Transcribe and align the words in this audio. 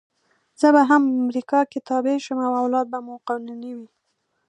زه 0.59 0.67
به 0.73 0.81
هم 0.89 1.03
امریکایي 1.23 1.79
تبعه 1.87 2.15
شم 2.25 2.39
او 2.47 2.53
اولاد 2.63 2.85
به 2.91 2.99
مو 3.05 3.15
قانوني 3.27 3.71
وي. 3.77 3.89